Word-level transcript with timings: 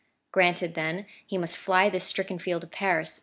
Granted, 0.31 0.73
then, 0.73 1.05
he 1.27 1.37
must 1.37 1.55
fly 1.55 1.87
this 1.87 2.05
stricken 2.05 2.39
field 2.39 2.63
of 2.63 2.71
Paris. 2.71 3.19